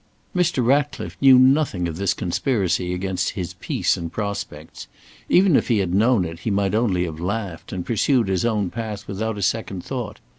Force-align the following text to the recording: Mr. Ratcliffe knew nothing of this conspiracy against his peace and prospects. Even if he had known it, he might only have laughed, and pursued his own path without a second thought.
Mr. 0.35 0.65
Ratcliffe 0.65 1.15
knew 1.21 1.37
nothing 1.37 1.87
of 1.87 1.97
this 1.97 2.15
conspiracy 2.15 2.91
against 2.91 3.33
his 3.37 3.53
peace 3.53 3.95
and 3.95 4.11
prospects. 4.11 4.87
Even 5.29 5.55
if 5.55 5.67
he 5.67 5.77
had 5.77 5.93
known 5.93 6.25
it, 6.25 6.39
he 6.39 6.49
might 6.49 6.73
only 6.73 7.05
have 7.05 7.19
laughed, 7.19 7.71
and 7.71 7.85
pursued 7.85 8.27
his 8.27 8.43
own 8.43 8.71
path 8.71 9.07
without 9.07 9.37
a 9.37 9.43
second 9.43 9.85
thought. 9.85 10.19